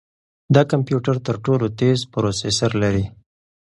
دا 0.53 0.61
کمپیوټر 0.71 1.15
تر 1.27 1.35
ټولو 1.45 1.65
تېز 1.79 1.99
پروسیسر 2.11 2.71
لري. 2.83 3.05